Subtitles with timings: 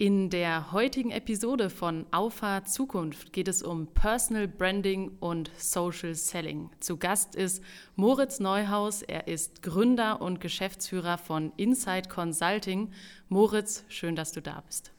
[0.00, 6.70] In der heutigen Episode von Aufa Zukunft geht es um Personal Branding und Social Selling.
[6.80, 7.62] Zu Gast ist
[7.96, 9.02] Moritz Neuhaus.
[9.02, 12.90] Er ist Gründer und Geschäftsführer von Inside Consulting.
[13.28, 14.90] Moritz, schön, dass du da bist.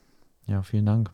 [0.46, 1.10] Ja, vielen Dank.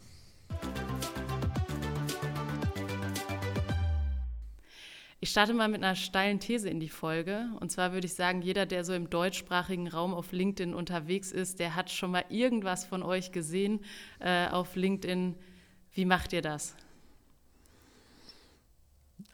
[5.28, 7.48] Ich starte mal mit einer steilen These in die Folge.
[7.60, 11.60] Und zwar würde ich sagen, jeder, der so im deutschsprachigen Raum auf LinkedIn unterwegs ist,
[11.60, 13.82] der hat schon mal irgendwas von euch gesehen
[14.20, 15.36] äh, auf LinkedIn.
[15.92, 16.78] Wie macht ihr das?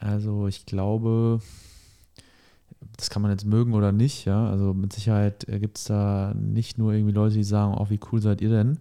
[0.00, 1.40] Also ich glaube,
[2.96, 4.50] das kann man jetzt mögen oder nicht, ja.
[4.50, 8.20] Also mit Sicherheit gibt es da nicht nur irgendwie Leute, die sagen, oh, wie cool
[8.20, 8.80] seid ihr denn?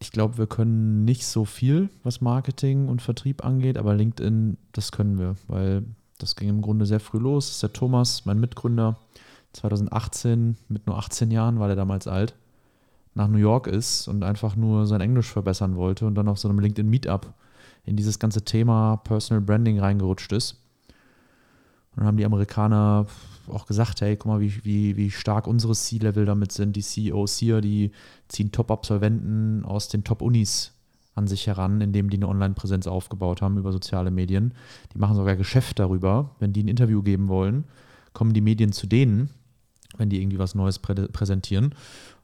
[0.00, 4.92] Ich glaube, wir können nicht so viel, was Marketing und Vertrieb angeht, aber LinkedIn, das
[4.92, 5.84] können wir, weil
[6.18, 7.46] das ging im Grunde sehr früh los.
[7.46, 8.98] Das ist der Thomas, mein Mitgründer,
[9.52, 12.34] 2018, mit nur 18 Jahren war der damals alt,
[13.14, 16.48] nach New York ist und einfach nur sein Englisch verbessern wollte und dann auf so
[16.48, 17.34] einem LinkedIn-Meetup
[17.84, 20.56] in dieses ganze Thema Personal Branding reingerutscht ist.
[21.92, 23.06] Und dann haben die Amerikaner
[23.48, 26.76] auch gesagt, hey, guck mal, wie, wie, wie stark unsere C-Level damit sind.
[26.76, 27.90] Die CEOs hier, die
[28.28, 30.72] ziehen Top-Absolventen aus den Top-Unis
[31.14, 34.54] an sich heran, indem die eine Online-Präsenz aufgebaut haben über soziale Medien.
[34.94, 36.30] Die machen sogar Geschäft darüber.
[36.38, 37.64] Wenn die ein Interview geben wollen,
[38.12, 39.30] kommen die Medien zu denen,
[39.96, 41.74] wenn die irgendwie was Neues prä präsentieren.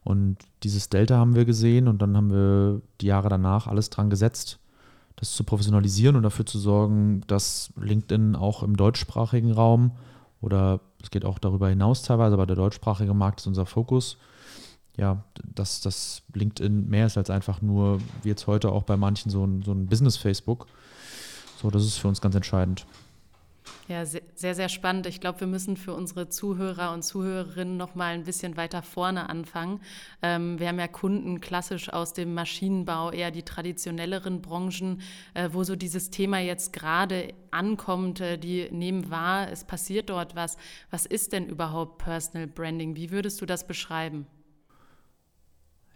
[0.03, 4.09] Und dieses Delta haben wir gesehen und dann haben wir die Jahre danach alles dran
[4.09, 4.59] gesetzt,
[5.17, 9.91] das zu professionalisieren und dafür zu sorgen, dass LinkedIn auch im deutschsprachigen Raum
[10.41, 14.17] oder es geht auch darüber hinaus teilweise, aber der deutschsprachige Markt ist unser Fokus.
[14.95, 19.29] Ja, dass das LinkedIn mehr ist als einfach nur, wie jetzt heute auch bei manchen,
[19.29, 20.67] so ein, so ein Business-Facebook.
[21.61, 22.85] So, das ist für uns ganz entscheidend.
[23.89, 24.21] Ja, sehr,
[24.53, 25.07] sehr spannend.
[25.07, 29.29] Ich glaube, wir müssen für unsere Zuhörer und Zuhörerinnen noch mal ein bisschen weiter vorne
[29.29, 29.79] anfangen.
[30.21, 35.01] Ähm, wir haben ja Kunden klassisch aus dem Maschinenbau, eher die traditionelleren Branchen,
[35.35, 38.19] äh, wo so dieses Thema jetzt gerade ankommt.
[38.19, 40.57] Äh, die nehmen wahr, es passiert dort was.
[40.91, 42.97] Was ist denn überhaupt Personal Branding?
[42.97, 44.27] Wie würdest du das beschreiben?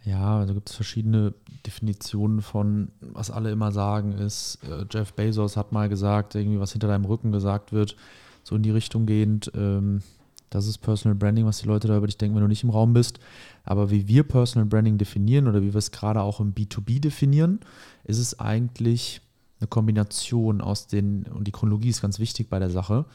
[0.04, 1.32] Ja, also gibt es verschiedene
[1.64, 6.72] Definitionen von, was alle immer sagen, ist, äh, Jeff Bezos hat mal gesagt, irgendwie was
[6.72, 7.96] hinter deinem Rücken gesagt wird,
[8.42, 9.52] so in die Richtung gehend.
[9.54, 10.02] Ähm,
[10.50, 12.70] das ist Personal Branding, was die Leute da über dich denken, wenn du nicht im
[12.70, 13.20] Raum bist.
[13.64, 17.60] Aber wie wir Personal Branding definieren oder wie wir es gerade auch im B2B definieren,
[18.04, 19.22] ist es eigentlich
[19.60, 23.06] eine Kombination aus den, und die Chronologie ist ganz wichtig bei der Sache,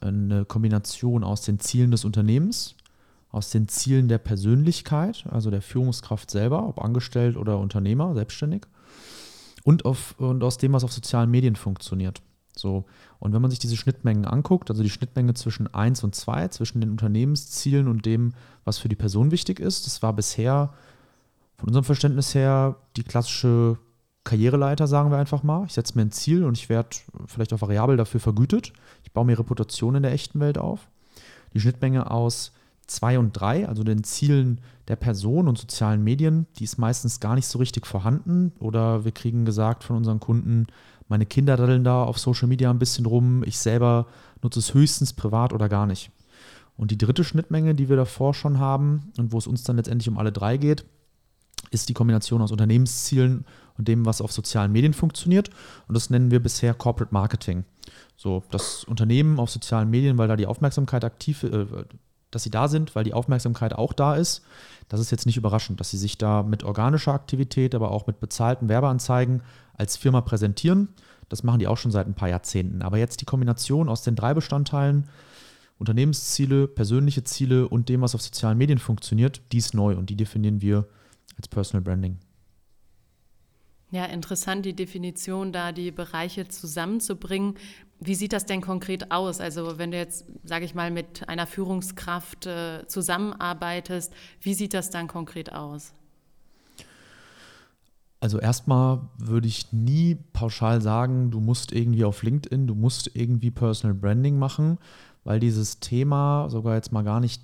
[0.00, 2.74] eine Kombination aus den Zielen des Unternehmens,
[3.34, 8.62] aus den Zielen der Persönlichkeit, also der Führungskraft selber, ob angestellt oder Unternehmer, selbstständig,
[9.64, 12.22] und, auf, und aus dem, was auf sozialen Medien funktioniert.
[12.56, 12.84] So,
[13.18, 16.80] und wenn man sich diese Schnittmengen anguckt, also die Schnittmenge zwischen 1 und 2, zwischen
[16.80, 18.34] den Unternehmenszielen und dem,
[18.64, 20.72] was für die Person wichtig ist, das war bisher
[21.56, 23.78] von unserem Verständnis her die klassische
[24.22, 25.64] Karriereleiter, sagen wir einfach mal.
[25.66, 26.90] Ich setze mir ein Ziel und ich werde
[27.26, 28.72] vielleicht auch variabel dafür vergütet.
[29.02, 30.88] Ich baue mir Reputation in der echten Welt auf.
[31.52, 32.52] Die Schnittmenge aus
[32.86, 37.34] 2 und 3, also den Zielen der Person und sozialen Medien, die ist meistens gar
[37.34, 38.52] nicht so richtig vorhanden.
[38.58, 40.66] Oder wir kriegen gesagt von unseren Kunden,
[41.08, 44.06] meine Kinder daddeln da auf Social Media ein bisschen rum, ich selber
[44.42, 46.10] nutze es höchstens privat oder gar nicht.
[46.76, 50.08] Und die dritte Schnittmenge, die wir davor schon haben und wo es uns dann letztendlich
[50.08, 50.84] um alle drei geht,
[51.70, 53.44] ist die Kombination aus Unternehmenszielen
[53.78, 55.50] und dem, was auf sozialen Medien funktioniert.
[55.88, 57.64] Und das nennen wir bisher Corporate Marketing.
[58.16, 61.66] So, das Unternehmen auf sozialen Medien, weil da die Aufmerksamkeit aktiv, äh,
[62.34, 64.42] dass sie da sind, weil die Aufmerksamkeit auch da ist.
[64.88, 68.20] Das ist jetzt nicht überraschend, dass sie sich da mit organischer Aktivität, aber auch mit
[68.20, 69.42] bezahlten Werbeanzeigen
[69.74, 70.88] als Firma präsentieren.
[71.28, 72.82] Das machen die auch schon seit ein paar Jahrzehnten.
[72.82, 75.08] Aber jetzt die Kombination aus den drei Bestandteilen,
[75.78, 80.16] Unternehmensziele, persönliche Ziele und dem, was auf sozialen Medien funktioniert, die ist neu und die
[80.16, 80.86] definieren wir
[81.36, 82.18] als Personal Branding.
[83.90, 87.54] Ja, interessant, die Definition, da die Bereiche zusammenzubringen.
[88.06, 89.40] Wie sieht das denn konkret aus?
[89.40, 94.90] Also wenn du jetzt, sage ich mal, mit einer Führungskraft äh, zusammenarbeitest, wie sieht das
[94.90, 95.92] dann konkret aus?
[98.20, 103.50] Also erstmal würde ich nie pauschal sagen, du musst irgendwie auf LinkedIn, du musst irgendwie
[103.50, 104.78] Personal Branding machen,
[105.24, 107.42] weil dieses Thema, sogar jetzt mal gar nicht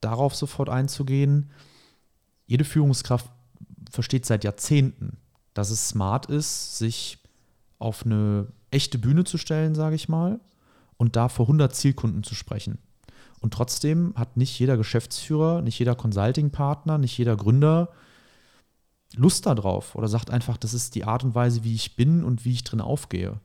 [0.00, 1.50] darauf sofort einzugehen,
[2.46, 3.30] jede Führungskraft
[3.90, 5.18] versteht seit Jahrzehnten,
[5.54, 7.18] dass es smart ist, sich
[7.78, 10.40] auf eine echte Bühne zu stellen, sage ich mal,
[10.96, 12.78] und da vor 100 Zielkunden zu sprechen.
[13.40, 17.88] Und trotzdem hat nicht jeder Geschäftsführer, nicht jeder Consulting-Partner, nicht jeder Gründer
[19.16, 22.44] Lust darauf oder sagt einfach, das ist die Art und Weise, wie ich bin und
[22.44, 23.40] wie ich drin aufgehe.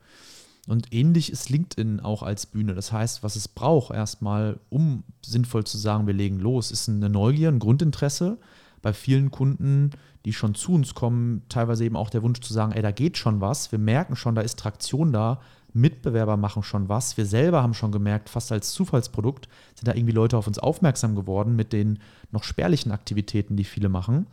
[0.67, 2.73] Und ähnlich ist LinkedIn auch als Bühne.
[2.73, 7.09] Das heißt, was es braucht erstmal, um sinnvoll zu sagen, wir legen los, ist eine
[7.09, 8.37] Neugier, ein Grundinteresse,
[8.85, 9.89] bei vielen Kunden,
[10.25, 13.17] die schon zu uns kommen, teilweise eben auch der Wunsch zu sagen, ey, da geht
[13.17, 15.41] schon was, wir merken schon, da ist Traktion da,
[15.73, 20.13] Mitbewerber machen schon was, wir selber haben schon gemerkt, fast als Zufallsprodukt sind da irgendwie
[20.13, 21.97] Leute auf uns aufmerksam geworden mit den
[22.29, 24.27] noch spärlichen Aktivitäten, die viele machen.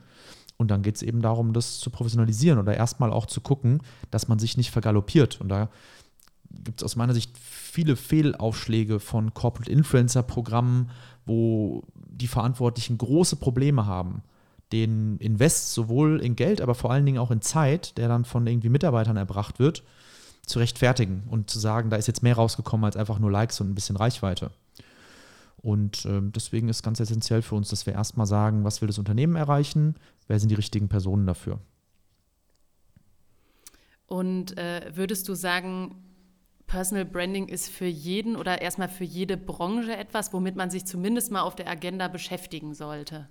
[0.58, 4.28] Und dann geht es eben darum, das zu professionalisieren oder erstmal auch zu gucken, dass
[4.28, 5.40] man sich nicht vergaloppiert.
[5.40, 5.70] Und da
[6.50, 10.90] gibt es aus meiner Sicht viele Fehlaufschläge von Corporate Influencer-Programmen,
[11.24, 14.22] wo die Verantwortlichen große Probleme haben,
[14.72, 18.46] den Invest sowohl in Geld, aber vor allen Dingen auch in Zeit, der dann von
[18.46, 19.82] irgendwie Mitarbeitern erbracht wird,
[20.46, 23.70] zu rechtfertigen und zu sagen, da ist jetzt mehr rausgekommen als einfach nur Likes und
[23.70, 24.50] ein bisschen Reichweite.
[25.58, 28.98] Und äh, deswegen ist ganz essentiell für uns, dass wir erstmal sagen, was will das
[28.98, 29.94] Unternehmen erreichen,
[30.26, 31.60] wer sind die richtigen Personen dafür.
[34.06, 36.02] Und äh, würdest du sagen,
[36.66, 41.30] Personal Branding ist für jeden oder erstmal für jede Branche etwas, womit man sich zumindest
[41.30, 43.28] mal auf der Agenda beschäftigen sollte?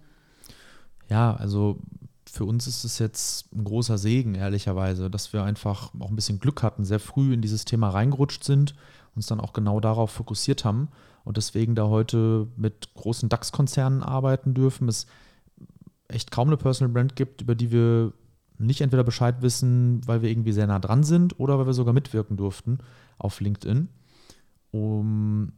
[1.12, 1.78] Ja, also
[2.26, 6.40] für uns ist es jetzt ein großer Segen, ehrlicherweise, dass wir einfach auch ein bisschen
[6.40, 8.76] Glück hatten, sehr früh in dieses Thema reingerutscht sind,
[9.14, 10.88] uns dann auch genau darauf fokussiert haben
[11.26, 14.88] und deswegen da heute mit großen DAX-Konzernen arbeiten dürfen.
[14.88, 15.06] Es
[16.08, 18.14] echt kaum eine Personal Brand gibt, über die wir
[18.58, 21.94] nicht entweder Bescheid wissen, weil wir irgendwie sehr nah dran sind oder weil wir sogar
[21.94, 22.78] mitwirken durften
[23.18, 23.90] auf LinkedIn.
[24.72, 25.52] Um,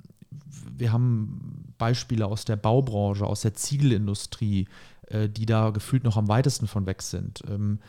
[0.75, 4.67] wir haben Beispiele aus der Baubranche, aus der Ziegelindustrie,
[5.11, 7.43] die da gefühlt noch am weitesten von weg sind.
[7.49, 7.79] Ähm,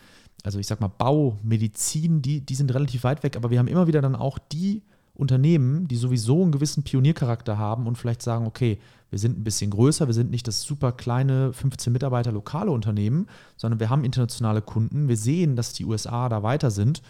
[0.42, 3.68] also ich sag mal, Bau, Medizin, die, die sind relativ weit weg, aber wir haben
[3.68, 4.82] immer wieder dann auch die
[5.14, 8.78] Unternehmen, die sowieso einen gewissen Pioniercharakter haben und vielleicht sagen, okay,
[9.10, 13.28] wir sind ein bisschen größer, wir sind nicht das super kleine 15 Mitarbeiter lokale Unternehmen,
[13.56, 15.06] sondern wir haben internationale Kunden.
[15.06, 17.00] Wir sehen, dass die USA da weiter sind.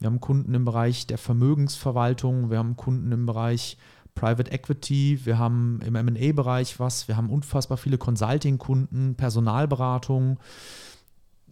[0.00, 3.78] Wir haben Kunden im Bereich der Vermögensverwaltung, wir haben Kunden im Bereich
[4.14, 10.38] Private Equity, wir haben im MA-Bereich was, wir haben unfassbar viele Consulting-Kunden, Personalberatung.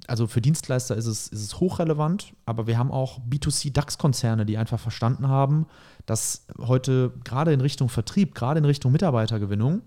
[0.06, 4.80] Also für Dienstleister ist es, ist es hochrelevant, aber wir haben auch B2C-DAX-Konzerne, die einfach
[4.80, 5.66] verstanden haben,
[6.06, 9.82] dass heute gerade in Richtung Vertrieb, gerade in Richtung Mitarbeitergewinnung,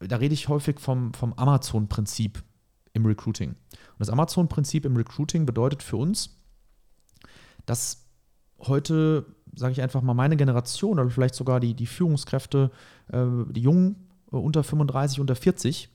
[0.00, 2.42] da rede ich häufig vom, vom Amazon-Prinzip
[2.92, 3.50] im Recruiting.
[3.50, 6.36] Und das Amazon-Prinzip im Recruiting bedeutet für uns,
[7.66, 8.06] dass
[8.60, 12.70] heute, sage ich einfach mal, meine Generation oder vielleicht sogar die, die Führungskräfte,
[13.12, 15.90] äh, die Jungen äh, unter 35, unter 40,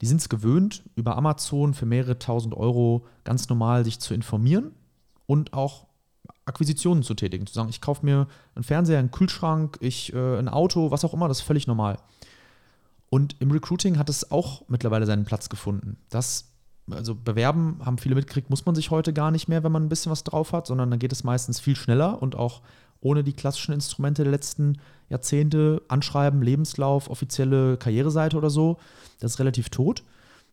[0.00, 4.72] die sind es gewöhnt, über Amazon für mehrere tausend Euro ganz normal sich zu informieren
[5.26, 5.86] und auch
[6.44, 7.46] Akquisitionen zu tätigen.
[7.46, 11.14] Zu sagen, ich kaufe mir einen Fernseher, einen Kühlschrank, ich, äh, ein Auto, was auch
[11.14, 11.98] immer, das ist völlig normal.
[13.10, 15.96] Und im Recruiting hat es auch mittlerweile seinen Platz gefunden.
[16.10, 16.52] Das,
[16.90, 19.88] also bewerben, haben viele mitgekriegt, muss man sich heute gar nicht mehr, wenn man ein
[19.88, 22.62] bisschen was drauf hat, sondern dann geht es meistens viel schneller und auch
[23.00, 24.78] ohne die klassischen Instrumente der letzten
[25.08, 28.78] Jahrzehnte, Anschreiben, Lebenslauf, offizielle Karriereseite oder so,
[29.20, 30.02] das ist relativ tot.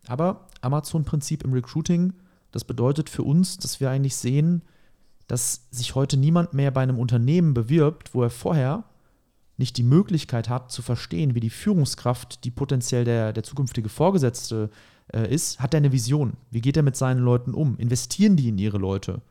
[0.06, 2.12] Aber Amazon-Prinzip im Recruiting,
[2.52, 4.62] das bedeutet für uns, dass wir eigentlich sehen,
[5.26, 8.84] dass sich heute niemand mehr bei einem Unternehmen bewirbt, wo er vorher
[9.56, 14.70] nicht die Möglichkeit hat zu verstehen, wie die Führungskraft, die potenziell der, der zukünftige Vorgesetzte
[15.12, 16.34] äh, ist, hat er eine Vision.
[16.50, 17.76] Wie geht er mit seinen Leuten um?
[17.78, 19.22] Investieren die in ihre Leute?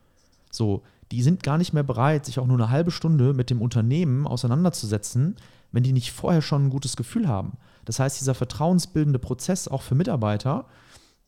[0.50, 3.62] So, die sind gar nicht mehr bereit, sich auch nur eine halbe Stunde mit dem
[3.62, 5.36] Unternehmen auseinanderzusetzen,
[5.72, 7.58] wenn die nicht vorher schon ein gutes Gefühl haben.
[7.84, 10.66] Das heißt, dieser vertrauensbildende Prozess auch für Mitarbeiter,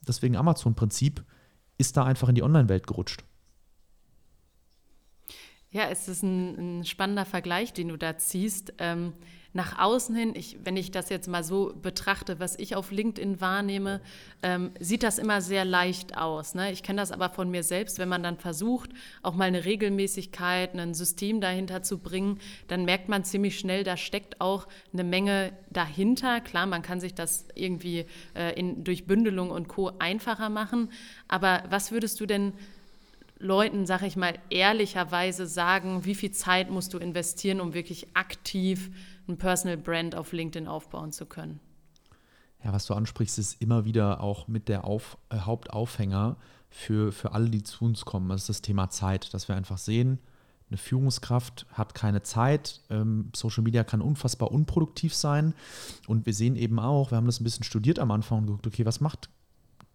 [0.07, 1.23] deswegen Amazon-Prinzip,
[1.77, 3.25] ist da einfach in die Online-Welt gerutscht.
[5.71, 8.73] Ja, es ist ein, ein, spannender Vergleich, den du da ziehst.
[8.79, 9.13] Ähm,
[9.55, 13.41] nach außen hin, ich, wenn ich das jetzt mal so betrachte, was ich auf LinkedIn
[13.41, 14.01] wahrnehme,
[14.43, 16.55] ähm, sieht das immer sehr leicht aus.
[16.55, 16.71] Ne?
[16.71, 18.91] Ich kenne das aber von mir selbst, wenn man dann versucht,
[19.23, 22.39] auch mal eine Regelmäßigkeit, ein System dahinter zu bringen,
[22.69, 26.41] dann merkt man ziemlich schnell, da steckt auch eine Menge dahinter.
[26.43, 29.93] Klar, man kann sich das irgendwie äh, in, durch Bündelung und Co.
[29.99, 30.91] einfacher machen.
[31.27, 32.53] Aber was würdest du denn
[33.41, 38.91] Leuten, sag ich mal, ehrlicherweise sagen, wie viel Zeit musst du investieren, um wirklich aktiv
[39.29, 41.61] ein Personal Brand auf LinkedIn aufbauen zu können?
[42.65, 46.37] Ja, was du ansprichst, ist immer wieder auch mit der auf, äh, Hauptaufhänger
[46.71, 48.29] für, für alle, die zu uns kommen.
[48.29, 50.19] Das ist das Thema Zeit, dass wir einfach sehen,
[50.71, 52.83] eine Führungskraft hat keine Zeit.
[52.91, 55.55] Ähm, Social Media kann unfassbar unproduktiv sein.
[56.07, 58.67] Und wir sehen eben auch, wir haben das ein bisschen studiert am Anfang und geguckt,
[58.67, 59.31] okay, was macht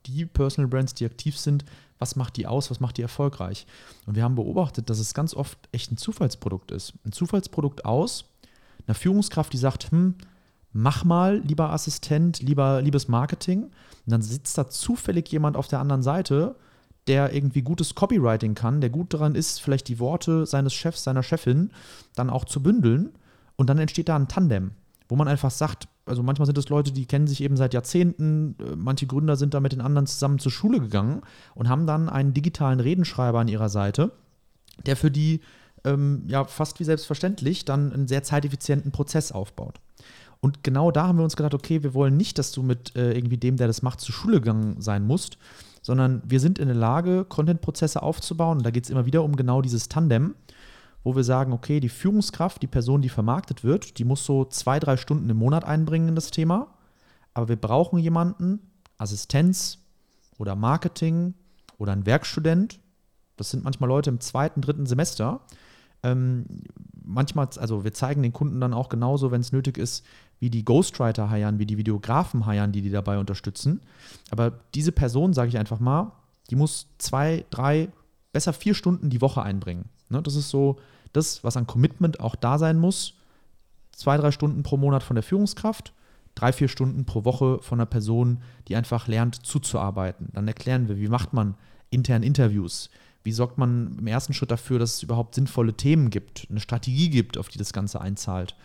[0.08, 1.64] die Personal Brands, die aktiv sind,
[2.00, 3.68] was macht die aus, was macht die erfolgreich?
[4.06, 6.94] Und wir haben beobachtet, dass es ganz oft echt ein Zufallsprodukt ist.
[7.06, 8.26] Ein Zufallsprodukt aus
[8.88, 10.16] einer Führungskraft, die sagt, hm,
[10.72, 13.64] mach mal, lieber Assistent, lieber, liebes Marketing.
[13.64, 13.72] Und
[14.06, 16.56] dann sitzt da zufällig jemand auf der anderen Seite,
[17.08, 21.24] der irgendwie gutes Copywriting kann, der gut daran ist, vielleicht die Worte seines Chefs, seiner
[21.24, 21.72] Chefin
[22.16, 23.14] dann auch zu bündeln.
[23.56, 24.72] Und dann entsteht da ein Tandem,
[25.10, 28.56] wo man einfach sagt, also manchmal sind es Leute, die kennen sich eben seit Jahrzehnten,
[28.60, 31.22] äh, manche Gründer sind da mit den anderen zusammen zur Schule gegangen
[31.56, 34.12] und haben dann einen digitalen Redenschreiber an ihrer Seite,
[34.86, 35.42] der für die
[35.84, 39.80] ähm, ja fast wie selbstverständlich dann einen sehr zeiteffizienten Prozess aufbaut.
[40.40, 43.14] Und genau da haben wir uns gedacht, okay, wir wollen nicht, dass du mit äh,
[43.14, 45.38] irgendwie dem, der das macht, zur Schule gegangen sein musst,
[45.82, 48.58] sondern wir sind in der Lage, Content-Prozesse aufzubauen.
[48.58, 50.36] Und da geht es immer wieder um genau dieses Tandem,
[51.04, 54.82] wo wir sagen, okay, die Führungskraft, die Person, die vermarktet wird, die muss so zwei,
[54.82, 56.74] drei Stunden im Monat einbringen in das Thema.
[57.34, 58.60] Aber wir brauchen jemanden,
[58.98, 59.80] Assistenz
[60.38, 61.36] oder Marketing
[61.78, 62.80] oder ein Werkstudent.
[63.38, 65.40] Das sind manchmal Leute im zweiten, dritten Semester,
[66.04, 66.46] ähm,
[67.04, 70.06] manchmal, also wir zeigen den Kunden dann auch genauso, wenn es nötig ist,
[70.40, 73.82] wie die Ghostwriter heiern, wie die Videografen heiern, die die dabei unterstützen.
[74.30, 76.12] Aber diese Person, sage ich einfach mal,
[76.50, 77.90] die muss zwei, drei,
[78.34, 79.86] besser vier Stunden die Woche einbringen.
[80.10, 80.22] Ne?
[80.22, 80.78] Das ist so
[81.14, 83.14] das, was an Commitment auch da sein muss.
[83.92, 85.94] Zwei, drei Stunden pro Monat von der Führungskraft,
[86.36, 90.30] drei, vier Stunden pro Woche von einer Person, die einfach lernt zuzuarbeiten.
[90.34, 91.56] Dann erklären wir, wie macht man
[91.90, 92.90] intern Interviews,
[93.24, 97.10] wie sorgt man im ersten Schritt dafür, dass es überhaupt sinnvolle Themen gibt, eine Strategie
[97.10, 98.56] gibt, auf die das Ganze einzahlt?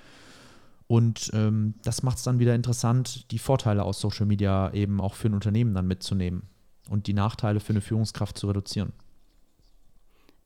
[0.89, 5.15] Und ähm, das macht es dann wieder interessant, die Vorteile aus Social Media eben auch
[5.15, 6.43] für ein Unternehmen dann mitzunehmen
[6.89, 8.93] und die Nachteile für eine Führungskraft zu reduzieren.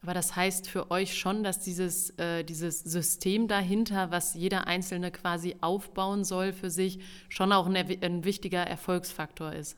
[0.02, 5.12] Aber das heißt für euch schon, dass dieses, äh, dieses System dahinter, was jeder Einzelne
[5.12, 9.76] quasi aufbauen soll für sich, schon auch ein, ein wichtiger Erfolgsfaktor ist.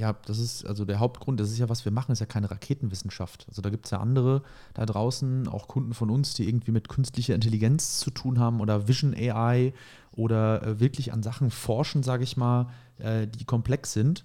[0.00, 2.50] Ja, das ist also der Hauptgrund, das ist ja, was wir machen, ist ja keine
[2.50, 3.44] Raketenwissenschaft.
[3.48, 4.42] Also da gibt es ja andere
[4.72, 8.88] da draußen, auch Kunden von uns, die irgendwie mit künstlicher Intelligenz zu tun haben oder
[8.88, 9.74] Vision AI
[10.12, 14.24] oder äh, wirklich an Sachen forschen, sage ich mal, äh, die komplex sind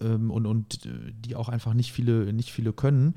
[0.00, 3.14] ähm, und, und äh, die auch einfach nicht viele, nicht viele können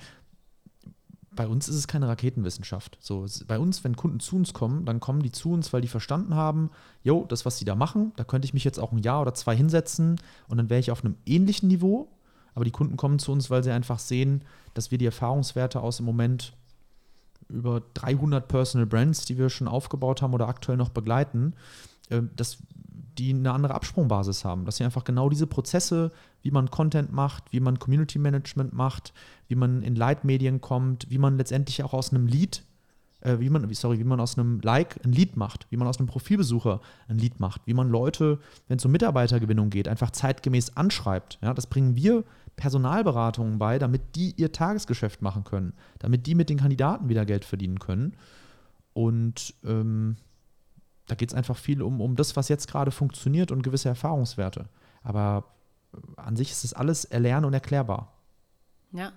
[1.36, 2.98] bei uns ist es keine Raketenwissenschaft.
[3.00, 5.88] So, bei uns, wenn Kunden zu uns kommen, dann kommen die zu uns, weil die
[5.88, 6.70] verstanden haben,
[7.04, 9.34] jo, das, was sie da machen, da könnte ich mich jetzt auch ein Jahr oder
[9.34, 12.10] zwei hinsetzen und dann wäre ich auf einem ähnlichen Niveau.
[12.56, 16.00] Aber die Kunden kommen zu uns, weil sie einfach sehen, dass wir die Erfahrungswerte aus
[16.00, 16.54] im Moment
[17.50, 21.54] über 300 Personal Brands, die wir schon aufgebaut haben oder aktuell noch begleiten,
[22.10, 22.58] äh, dass
[23.18, 27.52] die eine andere Absprungbasis haben, dass sie einfach genau diese Prozesse, wie man Content macht,
[27.52, 29.14] wie man Community Management macht,
[29.48, 32.64] wie man in Leitmedien kommt, wie man letztendlich auch aus einem Lead,
[33.22, 36.00] äh, wie man, sorry, wie man aus einem Like ein Lead macht, wie man aus
[36.00, 40.76] einem Profilbesucher ein Lead macht, wie man Leute, wenn es um Mitarbeitergewinnung geht, einfach zeitgemäß
[40.76, 41.40] anschreibt.
[41.42, 42.24] Ja, das bringen wir
[42.56, 47.46] Personalberatungen bei, damit die ihr Tagesgeschäft machen können, damit die mit den Kandidaten wieder Geld
[47.46, 48.14] verdienen können.
[48.94, 50.18] Und ähm,
[51.08, 54.70] da geht es einfach viel um, um das, was jetzt gerade funktioniert und gewisse Erfahrungswerte.
[55.04, 55.46] Aber
[55.94, 58.14] äh, an sich ist es alles erlernen und erklärbar.
[58.92, 59.12] Ja,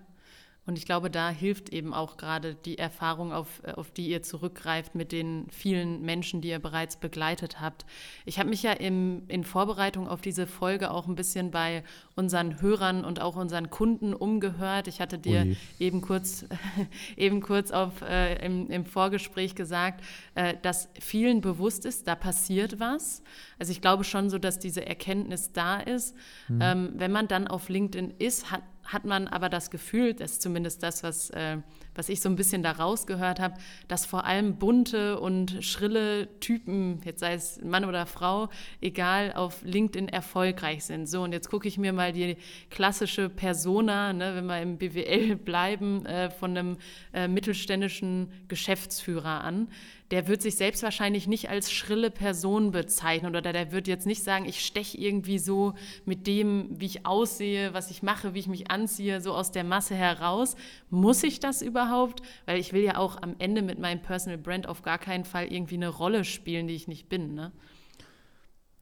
[0.66, 4.96] und ich glaube, da hilft eben auch gerade die Erfahrung, auf, auf die ihr zurückgreift
[4.96, 7.86] mit den vielen Menschen, die ihr bereits begleitet habt.
[8.24, 11.84] Ich habe mich ja im, in Vorbereitung auf diese Folge auch ein bisschen bei
[12.16, 14.88] unseren Hörern und auch unseren Kunden umgehört.
[14.88, 15.56] Ich hatte dir Ui.
[15.78, 16.44] eben kurz,
[17.16, 20.02] eben kurz auf, äh, im, im, Vorgespräch gesagt,
[20.34, 23.22] äh, dass vielen bewusst ist, da passiert was.
[23.60, 26.16] Also ich glaube schon so, dass diese Erkenntnis da ist.
[26.48, 26.58] Mhm.
[26.60, 30.42] Ähm, wenn man dann auf LinkedIn ist, hat hat man aber das Gefühl, das ist
[30.42, 31.58] zumindest das, was, äh,
[31.94, 33.54] was ich so ein bisschen da rausgehört habe,
[33.88, 38.48] dass vor allem bunte und schrille Typen, jetzt sei es Mann oder Frau,
[38.80, 41.08] egal, auf LinkedIn erfolgreich sind.
[41.08, 42.36] So, und jetzt gucke ich mir mal die
[42.70, 46.76] klassische Persona, ne, wenn wir im BWL bleiben, äh, von einem
[47.12, 49.68] äh, mittelständischen Geschäftsführer an
[50.10, 54.22] der wird sich selbst wahrscheinlich nicht als schrille Person bezeichnen oder der wird jetzt nicht
[54.22, 58.46] sagen, ich steche irgendwie so mit dem, wie ich aussehe, was ich mache, wie ich
[58.46, 60.54] mich anziehe, so aus der Masse heraus.
[60.90, 62.22] Muss ich das überhaupt?
[62.44, 65.52] Weil ich will ja auch am Ende mit meinem Personal Brand auf gar keinen Fall
[65.52, 67.34] irgendwie eine Rolle spielen, die ich nicht bin.
[67.34, 67.50] Ne?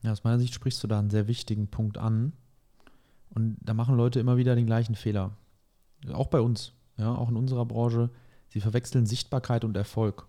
[0.03, 2.33] Ja, aus meiner Sicht sprichst du da einen sehr wichtigen Punkt an.
[3.29, 5.35] Und da machen Leute immer wieder den gleichen Fehler.
[6.13, 8.11] Auch bei uns, ja, auch in unserer Branche.
[8.49, 10.27] Sie verwechseln Sichtbarkeit und Erfolg.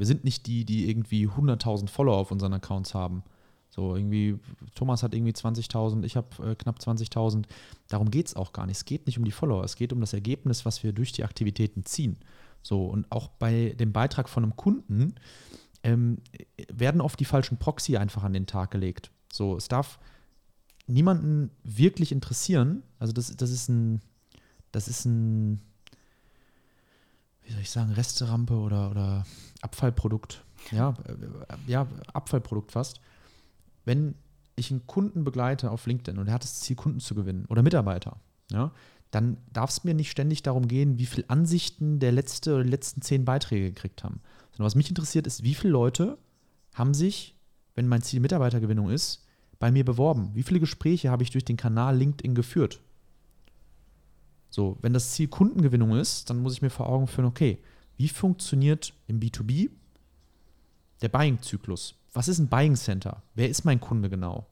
[0.00, 3.22] Wir sind nicht die, die irgendwie 100.000 Follower auf unseren Accounts haben.
[3.68, 4.38] So irgendwie,
[4.74, 7.44] Thomas hat irgendwie 20.000, ich habe äh, knapp 20.000.
[7.88, 8.78] Darum geht es auch gar nicht.
[8.78, 11.22] Es geht nicht um die Follower, es geht um das Ergebnis, was wir durch die
[11.22, 12.16] Aktivitäten ziehen.
[12.62, 15.16] So, und auch bei dem Beitrag von einem Kunden
[15.82, 16.22] ähm,
[16.72, 19.10] werden oft die falschen Proxy einfach an den Tag gelegt.
[19.30, 19.98] So, es darf
[20.86, 22.84] niemanden wirklich interessieren.
[22.98, 24.00] Also, das, das ist ein,
[24.72, 25.60] das ist ein,
[27.50, 29.26] wie soll ich sagen, Resterampe oder, oder
[29.60, 30.44] Abfallprodukt.
[30.70, 33.00] Ja, äh, ja, Abfallprodukt fast.
[33.84, 34.14] Wenn
[34.54, 37.62] ich einen Kunden begleite auf LinkedIn und er hat das Ziel, Kunden zu gewinnen oder
[37.62, 38.20] Mitarbeiter,
[38.52, 38.70] ja,
[39.10, 42.70] dann darf es mir nicht ständig darum gehen, wie viele Ansichten der letzte oder die
[42.70, 44.20] letzten zehn Beiträge gekriegt haben.
[44.52, 46.18] Sondern was mich interessiert, ist, wie viele Leute
[46.74, 47.34] haben sich,
[47.74, 49.26] wenn mein Ziel Mitarbeitergewinnung ist,
[49.58, 50.30] bei mir beworben?
[50.34, 52.80] Wie viele Gespräche habe ich durch den Kanal LinkedIn geführt?
[54.50, 57.58] So, wenn das Ziel Kundengewinnung ist, dann muss ich mir vor Augen führen, okay,
[57.96, 59.70] wie funktioniert im B2B
[61.00, 61.94] der Buying-Zyklus?
[62.12, 63.22] Was ist ein Buying Center?
[63.34, 64.46] Wer ist mein Kunde genau?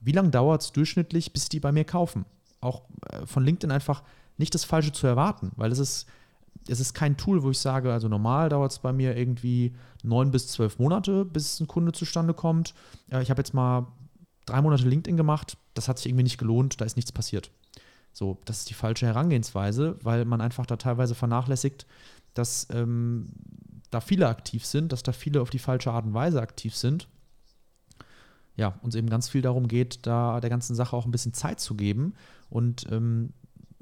[0.00, 2.26] Wie lange dauert es durchschnittlich, bis die bei mir kaufen?
[2.60, 4.02] Auch äh, von LinkedIn einfach
[4.36, 6.06] nicht das Falsche zu erwarten, weil es ist,
[6.68, 10.30] es ist kein Tool, wo ich sage, also normal dauert es bei mir irgendwie neun
[10.30, 12.74] bis zwölf Monate, bis ein Kunde zustande kommt.
[13.08, 13.86] Ich habe jetzt mal
[14.44, 17.50] drei Monate LinkedIn gemacht, das hat sich irgendwie nicht gelohnt, da ist nichts passiert.
[18.14, 21.84] So, das ist die falsche Herangehensweise, weil man einfach da teilweise vernachlässigt,
[22.32, 23.28] dass ähm,
[23.90, 27.08] da viele aktiv sind, dass da viele auf die falsche Art und Weise aktiv sind.
[28.56, 31.58] Ja, uns eben ganz viel darum geht, da der ganzen Sache auch ein bisschen Zeit
[31.58, 32.14] zu geben.
[32.50, 33.32] Und ähm,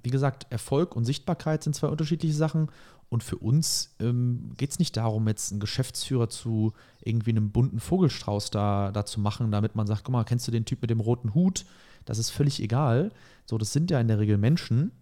[0.03, 2.71] wie gesagt, Erfolg und Sichtbarkeit sind zwei unterschiedliche Sachen.
[3.11, 6.73] Und für uns ähm, geht es nicht darum, jetzt einen Geschäftsführer zu
[7.03, 10.53] irgendwie einem bunten Vogelstrauß da, da zu machen, damit man sagt, guck mal, kennst du
[10.53, 11.67] den Typ mit dem roten Hut?
[12.05, 13.11] Das ist völlig egal.
[13.47, 14.93] So, das sind ja in der Regel Menschen,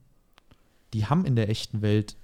[0.92, 2.16] die haben in der echten Welt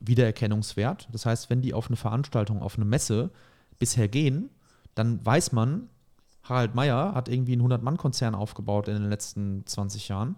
[0.00, 1.08] Wiedererkennungswert.
[1.12, 3.30] Das heißt, wenn die auf eine Veranstaltung, auf eine Messe
[3.78, 4.50] bisher gehen,
[4.94, 5.88] dann weiß man,
[6.44, 10.36] Harald Meyer hat irgendwie einen 100-Mann-Konzern aufgebaut in den letzten 20 Jahren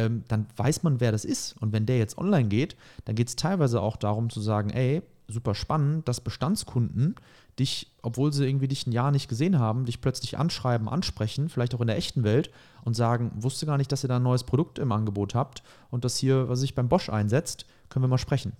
[0.00, 1.56] ähm, dann weiß man, wer das ist.
[1.60, 5.02] Und wenn der jetzt online geht, dann geht es teilweise auch darum zu sagen, ey,
[5.30, 7.16] super spannend, dass Bestandskunden
[7.58, 11.74] dich, obwohl sie irgendwie dich ein Jahr nicht gesehen haben, dich plötzlich anschreiben, ansprechen, vielleicht
[11.74, 12.50] auch in der echten Welt
[12.84, 16.04] und sagen, wusste gar nicht, dass ihr da ein neues Produkt im Angebot habt und
[16.04, 18.52] das hier, was sich beim Bosch einsetzt, können wir mal sprechen.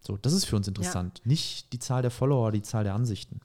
[0.00, 1.18] So, das ist für uns interessant.
[1.18, 1.28] Ja.
[1.28, 3.40] Nicht die Zahl der Follower, die Zahl der Ansichten.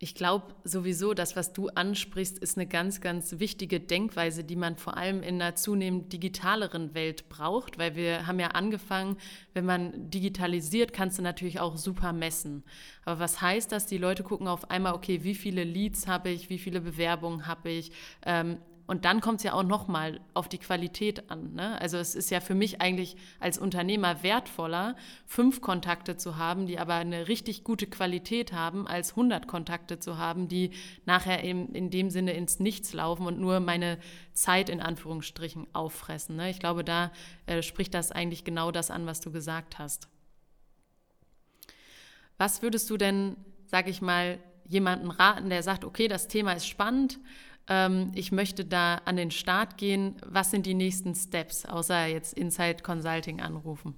[0.00, 4.76] Ich glaube sowieso, das, was du ansprichst, ist eine ganz, ganz wichtige Denkweise, die man
[4.76, 9.16] vor allem in einer zunehmend digitaleren Welt braucht, weil wir haben ja angefangen,
[9.52, 12.64] wenn man digitalisiert, kannst du natürlich auch super messen.
[13.04, 13.86] Aber was heißt das?
[13.86, 17.70] Die Leute gucken auf einmal, okay, wie viele Leads habe ich, wie viele Bewerbungen habe
[17.70, 17.92] ich,
[18.26, 21.54] ähm, und dann kommt es ja auch nochmal auf die Qualität an.
[21.54, 21.80] Ne?
[21.80, 24.94] Also es ist ja für mich eigentlich als Unternehmer wertvoller,
[25.24, 30.18] fünf Kontakte zu haben, die aber eine richtig gute Qualität haben, als 100 Kontakte zu
[30.18, 30.70] haben, die
[31.06, 33.98] nachher in, in dem Sinne ins Nichts laufen und nur meine
[34.34, 36.36] Zeit in Anführungsstrichen auffressen.
[36.36, 36.50] Ne?
[36.50, 37.10] Ich glaube, da
[37.46, 40.08] äh, spricht das eigentlich genau das an, was du gesagt hast.
[42.36, 46.66] Was würdest du denn, sag ich mal, jemanden raten, der sagt, okay, das Thema ist
[46.66, 47.18] spannend,
[47.68, 50.16] ähm, ich möchte da an den Start gehen.
[50.26, 53.94] Was sind die nächsten Steps, außer jetzt Inside Consulting anrufen?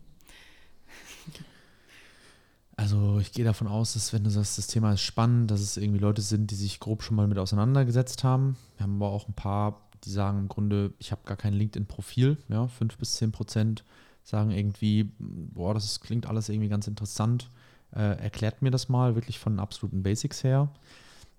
[2.77, 5.79] Also ich gehe davon aus, dass wenn du sagst, das Thema ist spannend, dass es
[5.79, 8.57] irgendwie Leute sind, die sich grob schon mal mit auseinandergesetzt haben.
[8.77, 12.37] Wir haben aber auch ein paar, die sagen im Grunde, ich habe gar kein LinkedIn-Profil.
[12.49, 13.83] Ja, fünf bis zehn Prozent
[14.23, 17.51] sagen irgendwie, boah, das klingt alles irgendwie ganz interessant.
[17.93, 20.69] Äh, erklärt mir das mal wirklich von absoluten Basics her.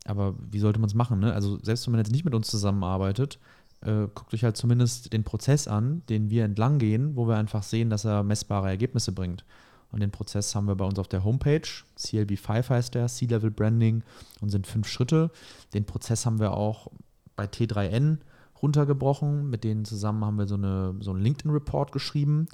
[0.07, 1.19] Aber wie sollte man es machen?
[1.19, 1.33] Ne?
[1.33, 3.39] Also selbst wenn man jetzt nicht mit uns zusammenarbeitet,
[3.81, 7.63] äh, guckt euch halt zumindest den Prozess an, den wir entlang gehen, wo wir einfach
[7.63, 9.43] sehen, dass er messbare Ergebnisse bringt.
[9.91, 11.67] Und den Prozess haben wir bei uns auf der Homepage.
[11.97, 14.03] CLB5 heißt der, C-Level Branding
[14.41, 15.31] und sind fünf Schritte.
[15.73, 16.87] Den Prozess haben wir auch
[17.35, 18.17] bei T3N
[18.61, 19.49] runtergebrochen.
[19.49, 22.47] Mit denen zusammen haben wir so, eine, so einen LinkedIn-Report geschrieben.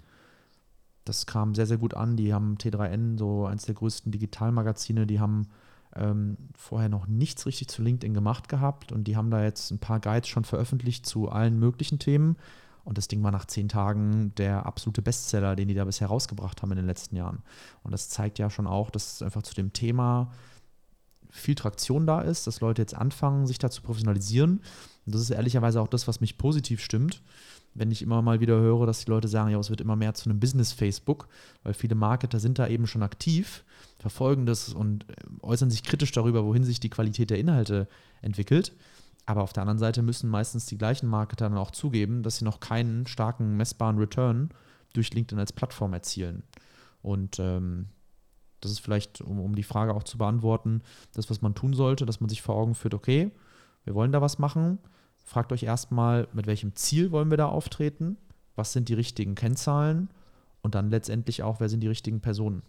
[1.06, 2.18] Das kam sehr, sehr gut an.
[2.18, 5.48] Die haben T3N, so eins der größten Digitalmagazine, die haben
[5.96, 9.80] ähm, vorher noch nichts richtig zu LinkedIn gemacht gehabt und die haben da jetzt ein
[9.80, 12.38] paar Guides schon veröffentlicht zu allen möglichen Themen.
[12.84, 16.62] Und das Ding war nach zehn Tagen der absolute Bestseller, den die da bisher rausgebracht
[16.62, 17.42] haben in den letzten Jahren.
[17.82, 20.32] Und das zeigt ja schon auch, dass einfach zu dem Thema
[21.30, 24.62] viel Traktion da ist, dass Leute jetzt anfangen, sich da zu professionalisieren.
[25.06, 27.22] Und das ist ehrlicherweise auch das, was mich positiv stimmt,
[27.76, 30.14] wenn ich immer mal wieder höre, dass die Leute sagen, ja, es wird immer mehr
[30.14, 31.28] zu einem Business-Facebook,
[31.64, 33.64] weil viele Marketer sind da eben schon aktiv
[34.00, 37.88] verfolgen das und äh, äußern sich kritisch darüber, wohin sich die Qualität der Inhalte
[38.22, 38.74] entwickelt.
[39.26, 42.46] Aber auf der anderen Seite müssen meistens die gleichen Marketer dann auch zugeben, dass sie
[42.46, 44.50] noch keinen starken, messbaren Return
[44.92, 46.44] durch LinkedIn als Plattform erzielen.
[47.02, 47.88] Und ähm,
[48.60, 50.82] das ist vielleicht, um, um die Frage auch zu beantworten,
[51.14, 53.32] das, was man tun sollte, dass man sich vor Augen führt, okay,
[53.86, 54.80] wir wollen da was machen.
[55.24, 58.18] Fragt euch erstmal, mit welchem Ziel wollen wir da auftreten?
[58.56, 60.10] Was sind die richtigen Kennzahlen?
[60.62, 62.62] Und dann letztendlich auch, wer sind die richtigen Personen?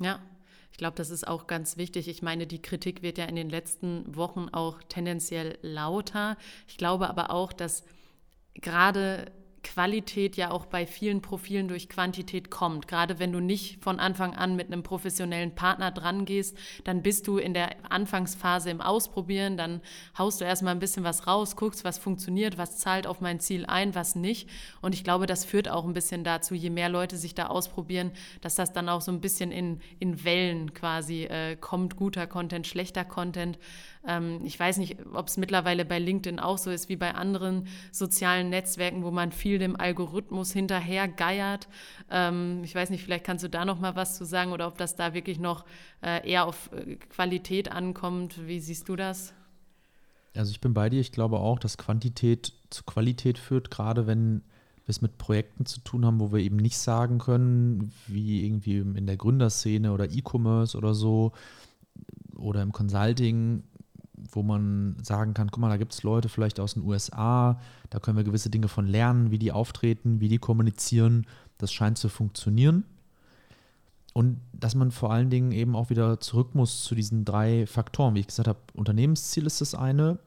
[0.00, 0.20] Ja,
[0.72, 2.08] ich glaube, das ist auch ganz wichtig.
[2.08, 6.36] Ich meine, die Kritik wird ja in den letzten Wochen auch tendenziell lauter.
[6.68, 7.84] Ich glaube aber auch, dass
[8.54, 9.30] gerade
[9.62, 12.88] Qualität ja auch bei vielen Profilen durch Quantität kommt.
[12.88, 17.26] Gerade wenn du nicht von Anfang an mit einem professionellen Partner dran gehst, dann bist
[17.26, 19.80] du in der Anfangsphase im Ausprobieren, dann
[20.16, 23.66] haust du erstmal ein bisschen was raus, guckst, was funktioniert, was zahlt auf mein Ziel
[23.66, 24.48] ein, was nicht.
[24.80, 28.12] Und ich glaube, das führt auch ein bisschen dazu, je mehr Leute sich da ausprobieren,
[28.40, 32.66] dass das dann auch so ein bisschen in, in Wellen quasi äh, kommt, guter Content,
[32.66, 33.58] schlechter Content.
[34.06, 37.66] Ähm, ich weiß nicht, ob es mittlerweile bei LinkedIn auch so ist wie bei anderen
[37.92, 41.68] sozialen Netzwerken, wo man viel dem Algorithmus hinterher geiert.
[42.10, 44.78] Ähm, ich weiß nicht, vielleicht kannst du da noch mal was zu sagen oder ob
[44.78, 45.64] das da wirklich noch
[46.02, 48.46] äh, eher auf äh, Qualität ankommt.
[48.46, 49.34] Wie siehst du das?
[50.34, 51.00] Also ich bin bei dir.
[51.00, 54.42] Ich glaube auch, dass Quantität zu Qualität führt, gerade wenn
[54.84, 58.78] wir es mit Projekten zu tun haben, wo wir eben nicht sagen können, wie irgendwie
[58.78, 61.32] in der Gründerszene oder E-Commerce oder so
[62.36, 63.64] oder im Consulting,
[64.32, 67.98] wo man sagen kann, guck mal, da gibt es Leute vielleicht aus den USA, da
[67.98, 71.26] können wir gewisse Dinge von lernen, wie die auftreten, wie die kommunizieren.
[71.58, 72.84] Das scheint zu funktionieren.
[74.12, 78.14] Und dass man vor allen Dingen eben auch wieder zurück muss zu diesen drei Faktoren.
[78.14, 80.18] Wie ich gesagt habe, Unternehmensziel ist das eine,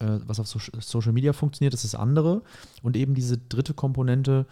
[0.00, 2.42] äh, was auf Social Media funktioniert, ist das andere.
[2.82, 4.46] Und eben diese dritte Komponente,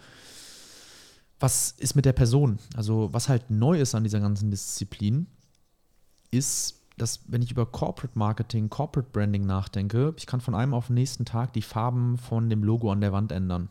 [1.39, 2.59] was ist mit der Person?
[2.75, 5.27] Also was halt neu ist an dieser ganzen Disziplin,
[6.29, 10.87] ist dass, wenn ich über Corporate Marketing, Corporate Branding nachdenke, ich kann von einem auf
[10.87, 13.69] den nächsten Tag die Farben von dem Logo an der Wand ändern.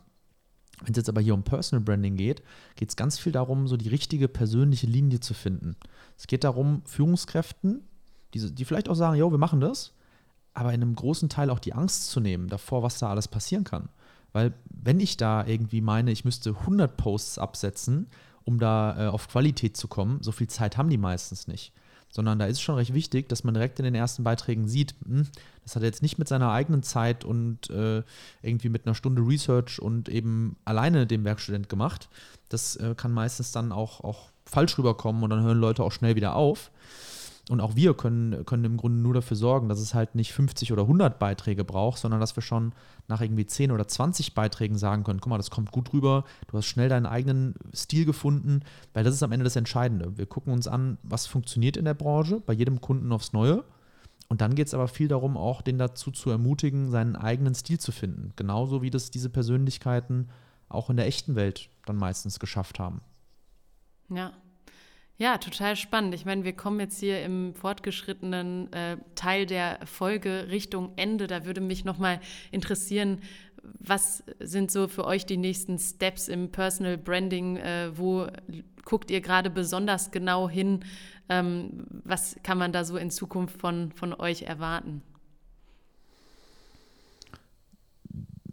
[0.83, 2.41] Wenn es jetzt aber hier um Personal Branding geht,
[2.75, 5.75] geht es ganz viel darum, so die richtige persönliche Linie zu finden.
[6.17, 7.83] Es geht darum, Führungskräften,
[8.33, 9.93] die, die vielleicht auch sagen, jo, wir machen das,
[10.53, 13.63] aber in einem großen Teil auch die Angst zu nehmen davor, was da alles passieren
[13.63, 13.89] kann.
[14.33, 18.07] Weil wenn ich da irgendwie meine, ich müsste 100 Posts absetzen,
[18.43, 21.73] um da äh, auf Qualität zu kommen, so viel Zeit haben die meistens nicht
[22.11, 25.27] sondern da ist schon recht wichtig, dass man direkt in den ersten Beiträgen sieht, hm,
[25.63, 28.03] das hat er jetzt nicht mit seiner eigenen Zeit und äh,
[28.41, 32.09] irgendwie mit einer Stunde Research und eben alleine dem Werkstudent gemacht.
[32.49, 36.15] Das äh, kann meistens dann auch, auch falsch rüberkommen und dann hören Leute auch schnell
[36.15, 36.71] wieder auf.
[37.49, 40.71] Und auch wir können, können im Grunde nur dafür sorgen, dass es halt nicht 50
[40.71, 42.73] oder 100 Beiträge braucht, sondern dass wir schon
[43.07, 46.57] nach irgendwie 10 oder 20 Beiträgen sagen können, guck mal, das kommt gut rüber, du
[46.57, 48.61] hast schnell deinen eigenen Stil gefunden,
[48.93, 50.17] weil das ist am Ende das Entscheidende.
[50.17, 53.63] Wir gucken uns an, was funktioniert in der Branche, bei jedem Kunden aufs Neue.
[54.29, 57.79] Und dann geht es aber viel darum, auch den dazu zu ermutigen, seinen eigenen Stil
[57.79, 58.31] zu finden.
[58.37, 60.29] Genauso wie das diese Persönlichkeiten
[60.69, 63.01] auch in der echten Welt dann meistens geschafft haben.
[64.07, 64.31] Ja,
[65.17, 66.15] ja, total spannend.
[66.15, 71.27] Ich meine, wir kommen jetzt hier im fortgeschrittenen äh, Teil der Folge Richtung Ende.
[71.27, 72.19] Da würde mich nochmal
[72.51, 73.21] interessieren,
[73.63, 77.57] was sind so für euch die nächsten Steps im Personal Branding?
[77.57, 78.27] Äh, wo
[78.83, 80.83] guckt ihr gerade besonders genau hin?
[81.29, 85.01] Ähm, was kann man da so in Zukunft von, von euch erwarten?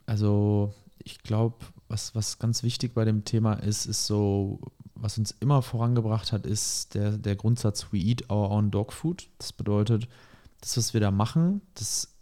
[0.07, 1.57] Also ich glaube,
[1.89, 4.61] was, was ganz wichtig bei dem Thema ist, ist so
[5.01, 9.29] was uns immer vorangebracht hat, ist der, der Grundsatz We eat our own dog food.
[9.39, 10.09] Das bedeutet,
[10.61, 12.15] das, was wir da machen, das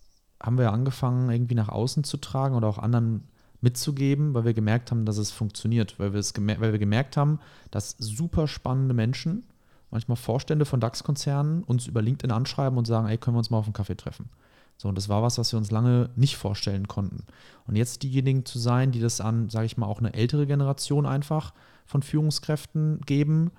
[0.42, 3.28] haben wir angefangen, irgendwie nach außen zu tragen oder auch anderen
[3.60, 7.40] mitzugeben, weil wir gemerkt haben, dass es funktioniert, weil wir, es weil wir gemerkt haben,
[7.70, 9.46] dass super spannende Menschen,
[9.90, 13.58] manchmal Vorstände von DAX-Konzernen, uns über LinkedIn anschreiben und sagen, ey, können wir uns mal
[13.58, 14.28] auf einen Kaffee treffen.
[14.76, 17.24] So, und das war was, was wir uns lange nicht vorstellen konnten.
[17.66, 21.06] Und jetzt diejenigen zu sein, die das an, sage ich mal, auch eine ältere Generation
[21.06, 21.54] einfach
[21.86, 23.50] von Führungskräften geben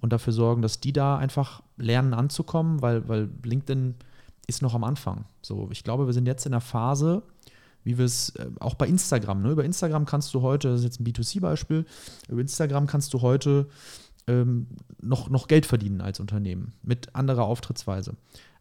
[0.00, 3.94] und dafür sorgen, dass die da einfach lernen anzukommen, weil, weil LinkedIn
[4.46, 5.24] ist noch am Anfang.
[5.42, 7.22] So, ich glaube, wir sind jetzt in der Phase,
[7.84, 9.50] wie wir es äh, auch bei Instagram, ne?
[9.50, 11.84] über Instagram kannst du heute, das ist jetzt ein B2C-Beispiel,
[12.28, 13.68] über Instagram kannst du heute
[14.26, 14.66] ähm,
[15.00, 18.16] noch, noch Geld verdienen als Unternehmen mit anderer Auftrittsweise.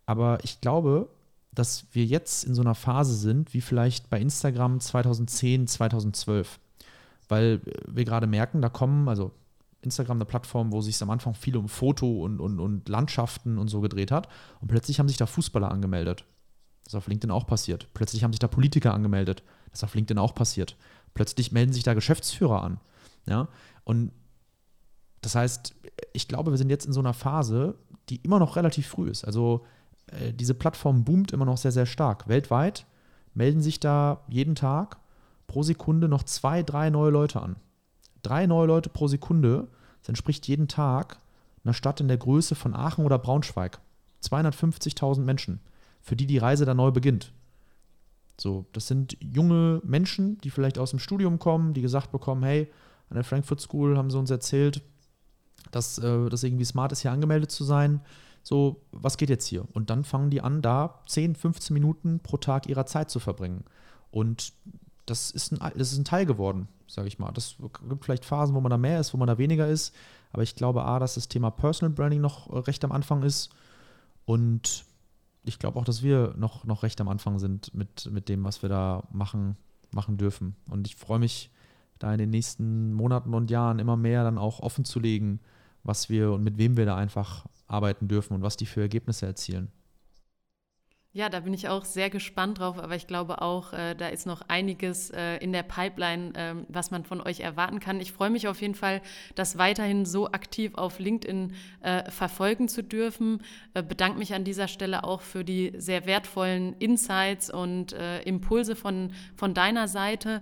[0.06, 1.10] Aber ich glaube,
[1.54, 6.60] dass wir jetzt in so einer Phase sind, wie vielleicht bei Instagram 2010, 2012
[7.34, 9.32] weil wir gerade merken, da kommen, also
[9.82, 13.70] Instagram eine Plattform, wo sich am Anfang viel um Foto und, und, und Landschaften und
[13.70, 14.28] so gedreht hat.
[14.62, 16.26] Und plötzlich haben sich da Fußballer angemeldet.
[16.84, 17.88] Das ist auf LinkedIn auch passiert.
[17.96, 19.42] Plötzlich haben sich da Politiker angemeldet.
[19.72, 20.78] Das ist auf LinkedIn auch passiert.
[21.16, 22.80] Plötzlich melden sich da Geschäftsführer an.
[23.26, 23.48] Ja?
[23.84, 24.12] Und
[25.22, 25.74] das heißt,
[26.14, 27.76] ich glaube, wir sind jetzt in so einer Phase,
[28.10, 29.26] die immer noch relativ früh ist.
[29.26, 29.66] Also
[30.06, 32.28] äh, diese Plattform boomt immer noch sehr, sehr stark.
[32.28, 32.86] Weltweit
[33.34, 34.98] melden sich da jeden Tag
[35.48, 37.56] pro Sekunde noch zwei, drei neue Leute an.
[38.22, 39.68] Drei neue Leute pro Sekunde,
[40.02, 41.18] das entspricht jeden Tag
[41.64, 43.80] einer Stadt in der Größe von Aachen oder Braunschweig.
[44.22, 45.60] 250.000 Menschen,
[46.02, 47.34] für die die Reise dann neu beginnt.
[48.40, 52.72] So, das sind junge Menschen, die vielleicht aus dem Studium kommen, die gesagt bekommen, hey,
[53.10, 54.82] an der Frankfurt School haben sie uns erzählt,
[55.72, 58.02] dass äh, das irgendwie smart ist, hier angemeldet zu sein.
[58.42, 59.66] So, was geht jetzt hier?
[59.74, 63.64] Und dann fangen die an, da 10, 15 Minuten pro Tag ihrer Zeit zu verbringen.
[64.12, 64.54] Und
[65.06, 67.32] das ist ein, das ist ein Teil geworden, sage ich mal.
[67.32, 67.56] Das
[67.90, 69.94] gibt vielleicht Phasen, wo man da mehr ist, wo man da weniger ist.
[70.32, 73.50] Aber ich glaube, A, dass das Thema Personal Branding noch äh, recht am Anfang ist.
[74.26, 74.86] Und
[75.44, 78.62] ich glaube auch, dass wir noch, noch recht am Anfang sind mit, mit dem, was
[78.62, 79.58] wir da machen,
[79.92, 80.56] machen dürfen.
[80.70, 81.52] Und ich freue mich,
[82.00, 85.40] da in den nächsten Monaten und Jahren immer mehr dann auch offen zu legen,
[85.84, 89.26] was wir und mit wem wir da einfach arbeiten dürfen und was die für Ergebnisse
[89.26, 89.72] erzielen.
[91.16, 94.26] Ja, da bin ich auch sehr gespannt drauf, aber ich glaube auch, äh, da ist
[94.26, 98.00] noch einiges äh, in der Pipeline, äh, was man von euch erwarten kann.
[98.00, 99.00] Ich freue mich auf jeden Fall,
[99.36, 103.44] das weiterhin so aktiv auf LinkedIn äh, verfolgen zu dürfen.
[103.76, 108.76] Äh, bedanke mich an dieser Stelle auch für die sehr wertvollen Insights und äh, Impulse
[108.76, 110.42] von, von deiner Seite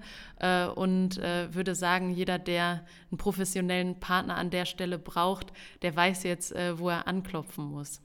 [0.76, 5.54] und würde sagen, jeder, der einen professionellen Partner an der Stelle braucht,
[5.84, 8.02] der weiß jetzt, wo er anklopfen muss.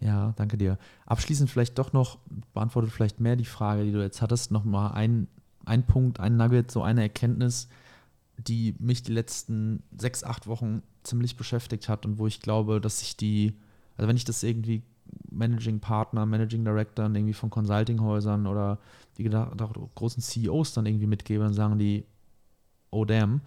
[0.00, 0.78] Ja, danke dir.
[1.06, 2.18] Abschließend vielleicht doch noch,
[2.52, 5.28] beantwortet vielleicht mehr die Frage, die du jetzt hattest, nochmal ein,
[5.64, 7.68] ein Punkt, ein Nugget, so eine Erkenntnis,
[8.36, 13.02] die mich die letzten sechs, acht Wochen ziemlich beschäftigt hat und wo ich glaube, dass
[13.02, 13.54] ich die,
[13.96, 14.82] also wenn ich das irgendwie
[15.30, 18.78] Managing Partner, Managing Director irgendwie von Consulting-Häusern oder
[19.16, 22.04] wie gesagt auch großen CEOs dann irgendwie mitgebe, dann sagen die,
[22.90, 23.42] oh damn.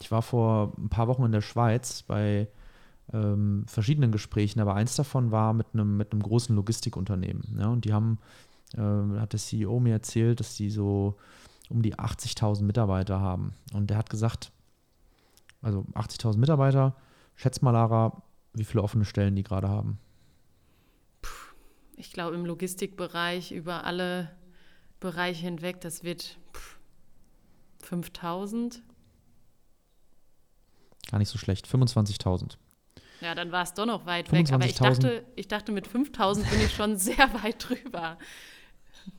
[0.00, 2.48] Ich war vor ein paar Wochen in der Schweiz bei
[3.12, 7.56] ähm, verschiedenen Gesprächen, aber eins davon war mit einem, mit einem großen Logistikunternehmen.
[7.58, 8.18] Ja, und die haben,
[8.74, 11.16] äh, hat der CEO mir erzählt, dass die so
[11.68, 13.52] um die 80.000 Mitarbeiter haben.
[13.72, 14.52] Und der hat gesagt,
[15.62, 16.96] also 80.000 Mitarbeiter,
[17.34, 18.22] schätz mal, Lara,
[18.54, 19.98] wie viele offene Stellen die gerade haben.
[21.96, 24.30] Ich glaube, im Logistikbereich über alle
[25.00, 26.38] Bereiche hinweg, das wird
[27.80, 28.82] 5000.
[31.10, 32.56] Gar nicht so schlecht, 25.000.
[33.20, 34.52] Ja, dann war es doch noch weit weg.
[34.52, 38.18] Aber ich dachte, ich dachte, mit 5000 bin ich schon sehr weit drüber.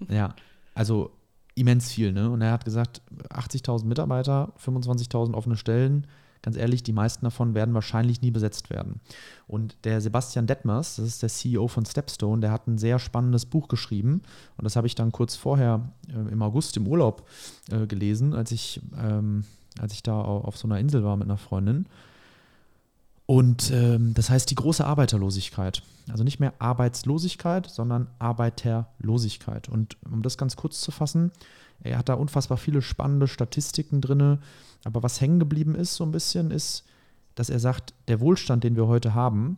[0.07, 0.35] Ja,
[0.73, 1.11] also
[1.55, 2.13] immens viel.
[2.13, 2.29] Ne?
[2.29, 6.07] Und er hat gesagt, 80.000 Mitarbeiter, 25.000 offene Stellen.
[6.41, 9.01] Ganz ehrlich, die meisten davon werden wahrscheinlich nie besetzt werden.
[9.45, 13.45] Und der Sebastian Detmers, das ist der CEO von Stepstone, der hat ein sehr spannendes
[13.45, 14.21] Buch geschrieben.
[14.55, 17.27] Und das habe ich dann kurz vorher äh, im August im Urlaub
[17.69, 19.43] äh, gelesen, als ich, ähm,
[19.77, 21.87] als ich da auf so einer Insel war mit einer Freundin.
[23.29, 25.83] Und ähm, das heißt die große Arbeiterlosigkeit.
[26.09, 29.69] Also nicht mehr Arbeitslosigkeit, sondern Arbeiterlosigkeit.
[29.69, 31.31] Und um das ganz kurz zu fassen,
[31.83, 34.39] er hat da unfassbar viele spannende Statistiken drin.
[34.83, 36.85] Aber was hängen geblieben ist so ein bisschen, ist,
[37.35, 39.57] dass er sagt, der Wohlstand, den wir heute haben,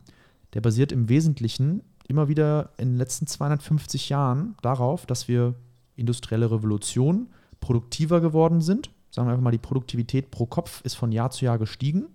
[0.54, 5.56] der basiert im Wesentlichen immer wieder in den letzten 250 Jahren darauf, dass wir
[5.96, 7.30] industrielle Revolution
[7.62, 8.92] produktiver geworden sind.
[9.12, 12.08] Sagen wir einfach mal, die Produktivität pro Kopf ist von Jahr zu Jahr gestiegen.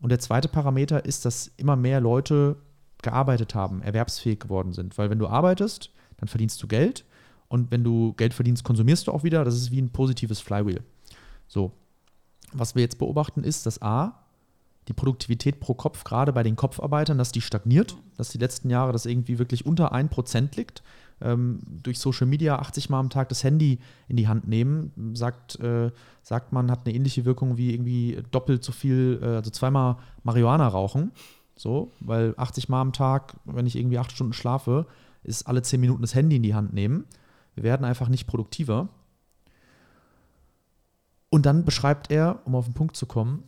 [0.00, 2.56] Und der zweite Parameter ist, dass immer mehr Leute
[3.02, 4.96] gearbeitet haben, erwerbsfähig geworden sind.
[4.98, 7.04] Weil wenn du arbeitest, dann verdienst du Geld.
[7.48, 9.44] Und wenn du Geld verdienst, konsumierst du auch wieder.
[9.44, 10.82] Das ist wie ein positives Flywheel.
[11.48, 11.72] So.
[12.52, 14.19] Was wir jetzt beobachten, ist, dass A,
[14.90, 18.92] die Produktivität pro Kopf, gerade bei den Kopfarbeitern, dass die stagniert, dass die letzten Jahre
[18.92, 20.82] das irgendwie wirklich unter 1% liegt
[21.20, 25.60] ähm, durch Social Media 80 Mal am Tag das Handy in die Hand nehmen, sagt,
[25.60, 29.96] äh, sagt man, hat eine ähnliche Wirkung wie irgendwie doppelt so viel, äh, also zweimal
[30.24, 31.12] Marihuana rauchen.
[31.54, 34.86] So, weil 80 Mal am Tag, wenn ich irgendwie acht Stunden schlafe,
[35.22, 37.04] ist alle 10 Minuten das Handy in die Hand nehmen.
[37.54, 38.88] Wir werden einfach nicht produktiver.
[41.28, 43.44] Und dann beschreibt er, um auf den Punkt zu kommen,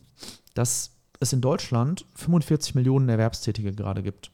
[0.53, 0.91] dass
[1.23, 4.31] es in Deutschland 45 Millionen Erwerbstätige gerade gibt.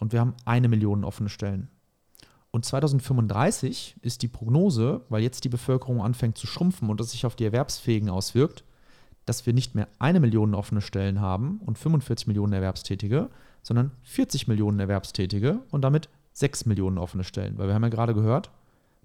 [0.00, 1.68] Und wir haben eine Million offene Stellen.
[2.50, 7.24] Und 2035 ist die Prognose, weil jetzt die Bevölkerung anfängt zu schrumpfen und das sich
[7.24, 8.64] auf die Erwerbsfähigen auswirkt,
[9.24, 13.30] dass wir nicht mehr eine Million offene Stellen haben und 45 Millionen Erwerbstätige,
[13.62, 17.56] sondern 40 Millionen Erwerbstätige und damit 6 Millionen offene Stellen.
[17.56, 18.50] Weil wir haben ja gerade gehört,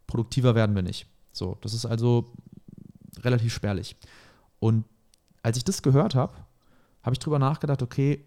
[0.08, 1.08] produktiver werden wir nicht.
[1.32, 2.34] So, das ist also
[3.20, 3.96] relativ spärlich.
[4.60, 4.86] Und
[5.44, 6.34] als ich das gehört habe,
[7.08, 8.22] habe ich drüber nachgedacht, okay,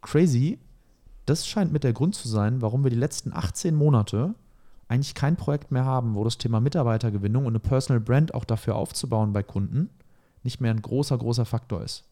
[0.00, 0.58] crazy,
[1.26, 4.34] das scheint mit der Grund zu sein, warum wir die letzten 18 Monate
[4.88, 8.74] eigentlich kein Projekt mehr haben, wo das Thema Mitarbeitergewinnung und eine Personal Brand auch dafür
[8.74, 9.90] aufzubauen bei Kunden
[10.44, 12.04] nicht mehr ein großer, großer Faktor ist.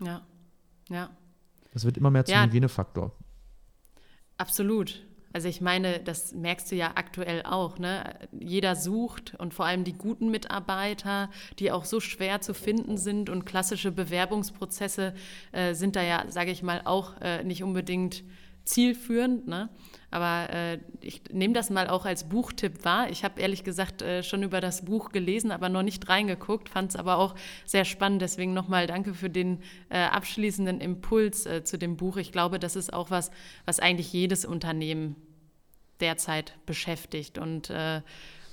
[0.00, 0.22] Ja,
[0.88, 1.08] ja.
[1.72, 3.12] Das wird immer mehr zum ja, Hygienefaktor.
[4.38, 5.06] Absolut.
[5.32, 7.78] Also ich meine, das merkst du ja aktuell auch.
[7.78, 8.14] Ne?
[8.32, 13.28] Jeder sucht und vor allem die guten Mitarbeiter, die auch so schwer zu finden sind
[13.28, 15.14] und klassische Bewerbungsprozesse
[15.52, 18.24] äh, sind da ja, sage ich mal, auch äh, nicht unbedingt
[18.68, 19.48] zielführend.
[19.48, 19.70] Ne?
[20.10, 23.10] Aber äh, ich nehme das mal auch als Buchtipp wahr.
[23.10, 26.90] Ich habe ehrlich gesagt äh, schon über das Buch gelesen, aber noch nicht reingeguckt, fand
[26.90, 28.22] es aber auch sehr spannend.
[28.22, 32.18] Deswegen nochmal danke für den äh, abschließenden Impuls äh, zu dem Buch.
[32.18, 33.30] Ich glaube, das ist auch was,
[33.64, 35.16] was eigentlich jedes Unternehmen
[36.00, 38.02] derzeit beschäftigt und äh,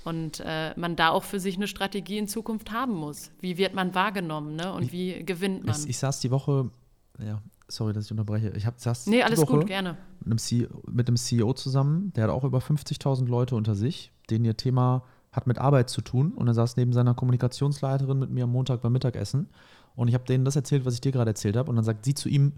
[0.04, 3.32] Und äh, man da auch für sich eine Strategie in Zukunft haben muss.
[3.40, 4.72] Wie wird man wahrgenommen ne?
[4.72, 5.74] und ich, wie gewinnt man?
[5.74, 6.70] Ich, ich, saß die Woche,
[7.18, 8.50] ja, sorry, dass ich unterbreche.
[8.56, 9.96] Ich hab, saß nee, alles gut, gerne.
[10.20, 14.12] Mit einem, CEO, mit einem CEO zusammen, der hat auch über 50.000 Leute unter sich,
[14.30, 16.32] denen ihr Thema hat mit Arbeit zu tun.
[16.32, 19.48] Und er saß neben seiner Kommunikationsleiterin mit mir am Montag beim Mittagessen.
[19.94, 21.70] Und ich habe denen das erzählt, was ich dir gerade erzählt habe.
[21.70, 22.52] Und dann sagt sie zu ihm,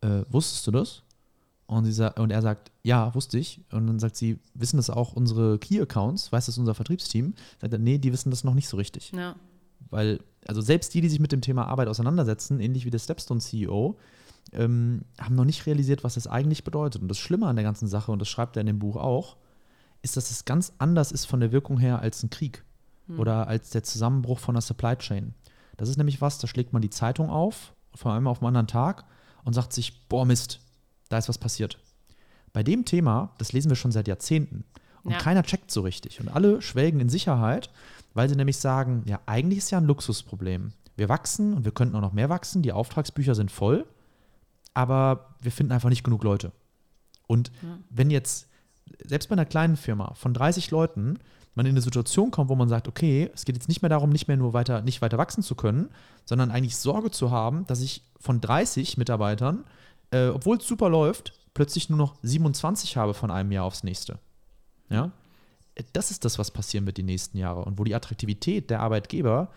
[0.00, 1.02] äh, wusstest du das?
[1.66, 3.60] Und, sie und er sagt, ja, wusste ich.
[3.72, 6.30] Und dann sagt sie, wissen das auch unsere Key-Accounts?
[6.30, 7.34] Weiß das unser Vertriebsteam?
[7.60, 9.12] Sagt er, nee, die wissen das noch nicht so richtig.
[9.12, 9.34] Ja.
[9.90, 13.96] Weil, also selbst die, die sich mit dem Thema Arbeit auseinandersetzen, ähnlich wie der Stepstone-CEO,
[14.52, 17.02] ähm, haben noch nicht realisiert, was das eigentlich bedeutet.
[17.02, 19.36] Und das Schlimme an der ganzen Sache, und das schreibt er in dem Buch auch,
[20.02, 22.64] ist, dass es ganz anders ist von der Wirkung her als ein Krieg
[23.06, 23.18] hm.
[23.18, 25.34] oder als der Zusammenbruch von der Supply Chain.
[25.76, 28.68] Das ist nämlich was, da schlägt man die Zeitung auf, vor allem auf einem anderen
[28.68, 29.04] Tag,
[29.44, 30.60] und sagt sich, boah Mist,
[31.08, 31.78] da ist was passiert.
[32.52, 34.64] Bei dem Thema, das lesen wir schon seit Jahrzehnten.
[35.02, 35.18] Und ja.
[35.18, 36.20] keiner checkt so richtig.
[36.20, 37.70] Und alle schwelgen in Sicherheit,
[38.16, 40.72] weil sie nämlich sagen, ja, eigentlich ist ja ein Luxusproblem.
[40.96, 42.62] Wir wachsen und wir könnten auch noch mehr wachsen.
[42.62, 43.86] Die Auftragsbücher sind voll,
[44.74, 46.52] aber wir finden einfach nicht genug Leute.
[47.26, 47.78] Und ja.
[47.90, 48.48] wenn jetzt,
[49.04, 51.18] selbst bei einer kleinen Firma von 30 Leuten,
[51.54, 54.10] man in eine Situation kommt, wo man sagt, okay, es geht jetzt nicht mehr darum,
[54.10, 55.88] nicht mehr nur weiter, nicht weiter wachsen zu können,
[56.24, 59.64] sondern eigentlich Sorge zu haben, dass ich von 30 Mitarbeitern
[60.10, 64.18] äh, obwohl es super läuft, plötzlich nur noch 27 habe von einem Jahr aufs nächste.
[64.88, 65.10] Ja?
[65.92, 69.50] Das ist das, was passieren wird die nächsten Jahre und wo die Attraktivität der Arbeitgeber,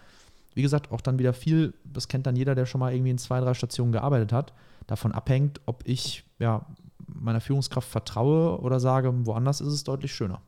[0.54, 3.18] wie gesagt, auch dann wieder viel, das kennt dann jeder, der schon mal irgendwie in
[3.18, 4.54] zwei, drei Stationen gearbeitet hat,
[4.88, 6.66] davon abhängt, ob ich ja,
[7.08, 10.42] meiner Führungskraft vertraue oder sage, woanders ist es deutlich schöner.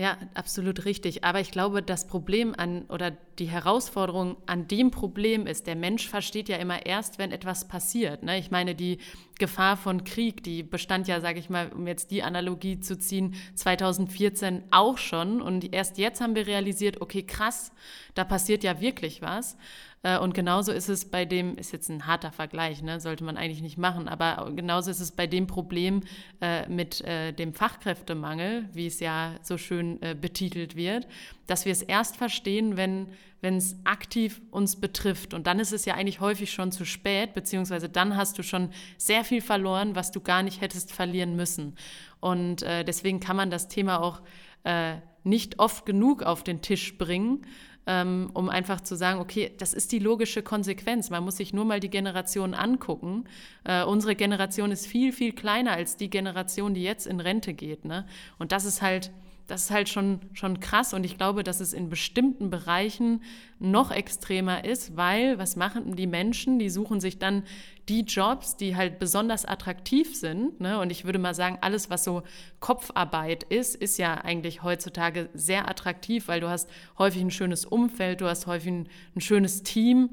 [0.00, 1.24] Ja, absolut richtig.
[1.24, 6.08] Aber ich glaube, das Problem an oder die Herausforderung an dem Problem ist, der Mensch
[6.08, 8.22] versteht ja immer erst, wenn etwas passiert.
[8.22, 8.38] Ne?
[8.38, 8.96] Ich meine, die
[9.38, 13.34] Gefahr von Krieg, die bestand ja, sage ich mal, um jetzt die Analogie zu ziehen,
[13.56, 15.42] 2014 auch schon.
[15.42, 17.70] Und erst jetzt haben wir realisiert, okay, krass,
[18.14, 19.58] da passiert ja wirklich was.
[20.02, 23.00] Äh, und genauso ist es bei dem, ist jetzt ein harter Vergleich, ne?
[23.00, 26.02] sollte man eigentlich nicht machen, aber genauso ist es bei dem Problem
[26.40, 31.06] äh, mit äh, dem Fachkräftemangel, wie es ja so schön äh, betitelt wird,
[31.46, 33.08] dass wir es erst verstehen, wenn
[33.40, 35.34] wenn es aktiv uns betrifft.
[35.34, 38.70] Und dann ist es ja eigentlich häufig schon zu spät, beziehungsweise dann hast du schon
[38.98, 41.76] sehr viel verloren, was du gar nicht hättest verlieren müssen.
[42.20, 44.20] Und äh, deswegen kann man das Thema auch
[44.64, 47.46] äh, nicht oft genug auf den Tisch bringen,
[47.90, 51.10] ähm, um einfach zu sagen, okay, das ist die logische Konsequenz.
[51.10, 53.24] Man muss sich nur mal die Generation angucken.
[53.64, 57.84] Äh, unsere Generation ist viel, viel kleiner als die Generation, die jetzt in Rente geht.
[57.84, 58.06] Ne?
[58.38, 59.10] Und das ist halt
[59.50, 63.22] das ist halt schon, schon krass und ich glaube, dass es in bestimmten Bereichen
[63.58, 66.60] noch extremer ist, weil was machen die Menschen?
[66.60, 67.42] Die suchen sich dann
[67.88, 70.60] die Jobs, die halt besonders attraktiv sind.
[70.60, 70.78] Ne?
[70.78, 72.22] Und ich würde mal sagen, alles, was so
[72.60, 78.20] Kopfarbeit ist, ist ja eigentlich heutzutage sehr attraktiv, weil du hast häufig ein schönes Umfeld,
[78.20, 80.10] du hast häufig ein, ein schönes Team.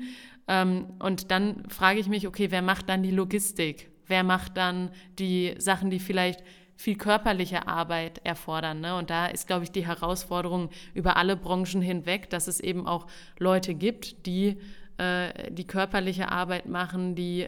[0.48, 3.92] Ähm, und dann frage ich mich, okay, wer macht dann die Logistik?
[4.08, 6.44] Wer macht dann die Sachen, die vielleicht
[6.78, 8.80] viel körperliche Arbeit erfordern.
[8.80, 8.96] Ne?
[8.96, 13.08] Und da ist, glaube ich, die Herausforderung über alle Branchen hinweg, dass es eben auch
[13.40, 14.58] Leute gibt, die
[14.98, 17.48] äh, die körperliche Arbeit machen, die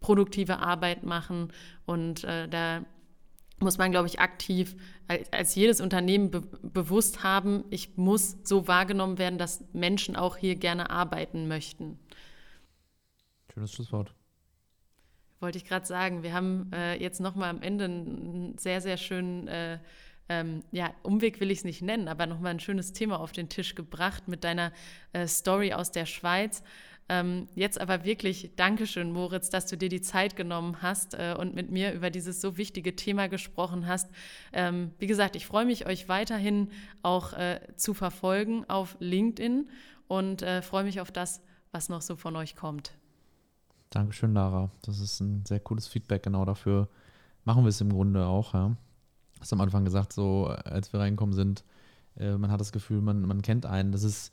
[0.00, 1.52] produktive Arbeit machen.
[1.86, 2.84] Und äh, da
[3.60, 8.68] muss man, glaube ich, aktiv als, als jedes Unternehmen be bewusst haben, ich muss so
[8.68, 11.98] wahrgenommen werden, dass Menschen auch hier gerne arbeiten möchten.
[13.52, 14.14] Schönes Schlusswort.
[15.40, 19.46] Wollte ich gerade sagen, wir haben äh, jetzt nochmal am Ende einen sehr, sehr schönen,
[19.46, 19.78] äh,
[20.28, 23.48] ähm, ja, Umweg will ich es nicht nennen, aber nochmal ein schönes Thema auf den
[23.48, 24.72] Tisch gebracht mit deiner
[25.12, 26.62] äh, Story aus der Schweiz.
[27.08, 31.54] Ähm, jetzt aber wirklich Dankeschön, Moritz, dass du dir die Zeit genommen hast äh, und
[31.54, 34.10] mit mir über dieses so wichtige Thema gesprochen hast.
[34.52, 36.70] Ähm, wie gesagt, ich freue mich, euch weiterhin
[37.02, 39.70] auch äh, zu verfolgen auf LinkedIn
[40.06, 41.40] und äh, freue mich auf das,
[41.72, 42.92] was noch so von euch kommt.
[43.90, 44.70] Dankeschön, Lara.
[44.82, 46.22] Das ist ein sehr cooles Feedback.
[46.22, 46.88] Genau dafür
[47.44, 48.54] machen wir es im Grunde auch.
[48.54, 48.76] Ja.
[49.40, 51.64] Hast am Anfang gesagt, so als wir reinkommen sind,
[52.16, 53.92] äh, man hat das Gefühl, man, man kennt einen.
[53.92, 54.32] Das ist,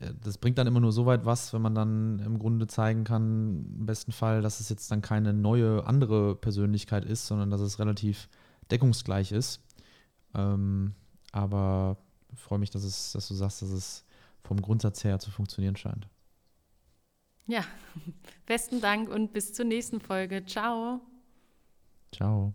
[0.00, 3.04] äh, das bringt dann immer nur so weit was, wenn man dann im Grunde zeigen
[3.04, 7.60] kann, im besten Fall, dass es jetzt dann keine neue, andere Persönlichkeit ist, sondern dass
[7.60, 8.28] es relativ
[8.70, 9.60] deckungsgleich ist.
[10.34, 10.94] Ähm,
[11.32, 11.98] aber
[12.34, 14.04] freue mich, dass, es, dass du sagst, dass es
[14.42, 16.08] vom Grundsatz her zu funktionieren scheint.
[17.46, 17.64] Ja,
[18.46, 20.44] besten Dank und bis zur nächsten Folge.
[20.44, 21.00] Ciao.
[22.12, 22.54] Ciao.